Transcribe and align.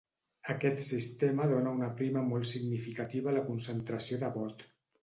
Aquest 0.53 0.81
sistema 0.87 1.45
dóna 1.53 1.75
una 1.81 1.91
prima 2.01 2.27
molt 2.33 2.51
significativa 2.55 3.35
a 3.35 3.39
la 3.39 3.47
concentració 3.53 4.25
de 4.27 4.35
vot. 4.43 4.71